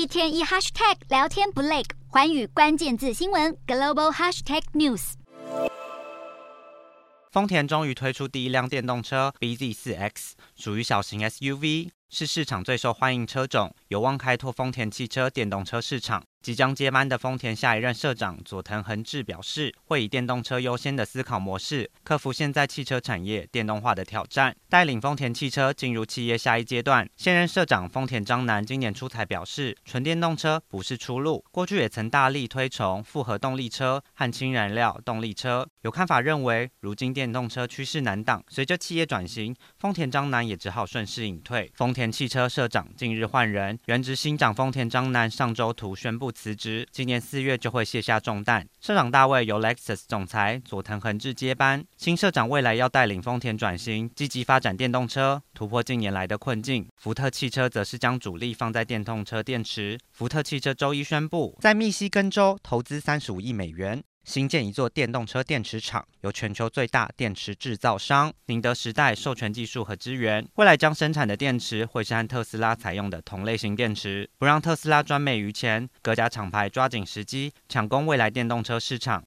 [0.00, 5.12] 一天一 hashtag 聊天不累，环宇关键字新闻 global hashtag news。
[7.30, 16.22] 丰田终于推出第一辆电动车，BZ 四 X，属于小型 SUV，是市场最受欢迎车种，有望开拓丰田汽车电动车市场。
[16.42, 27.06] 即将接班的丰田下一任社长佐藤恒志表示，会以电动车优先的思考模式，克服现在汽车产业电动化的挑战，带领丰田汽车进入企业下一阶段。
[27.14, 31.44] 现任社长丰田章男今年出彩表示，纯电动车不是出路。
[31.52, 35.68] 过去也曾大力推崇复合动力车和氢燃料动力车。
[35.82, 41.70] 有看法认为，如今电动车趋势难挡，随着企业转型，丰田章男也只好顺势隐退。
[41.74, 46.32] 丰田田汽车社长近日换人，原职新长丰田章男上周图宣布。
[46.32, 48.66] 辞职，今年四月就会卸下重担。
[48.80, 51.84] 社长大位由 Lexus 总裁佐藤恒志接班。
[51.98, 56.88] 新社长未来要带领丰田转型，积极发展电动车，突破近年来的困境。
[56.96, 59.98] 福特汽车则是将主力放在电动车电池。
[60.10, 64.02] 福特汽车周一宣布，在密西根州投资三十五亿美元。
[64.30, 75.90] 新建一座电动车电池厂，由全球最大电池制造商宁德时代授权技术和资源，未来将生产的电池会是和特斯拉采用的同类型电池，不让特斯拉专美于前。
[76.00, 79.18] 各家厂牌抓紧时机抢攻未来电动车市场。